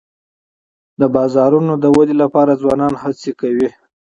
[0.99, 3.69] د بازارونو د ودي لپاره ځوانان هڅې کوي.